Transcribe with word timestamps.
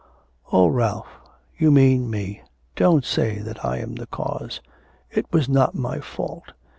'Oh, 0.51 0.65
Ralph, 0.65 1.19
you 1.59 1.69
mean 1.69 2.09
me. 2.09 2.41
Don't 2.75 3.05
say 3.05 3.37
that 3.37 3.63
I 3.63 3.77
am 3.77 3.93
the 3.93 4.07
cause. 4.07 4.59
It 5.11 5.31
was 5.31 5.47
not 5.47 5.75
my 5.75 5.99
fault. 5.99 6.53